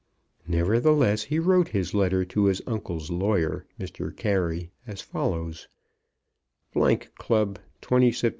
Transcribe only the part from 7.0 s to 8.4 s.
Club, 20 Sept.